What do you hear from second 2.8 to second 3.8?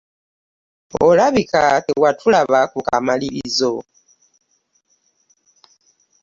kamalirizo.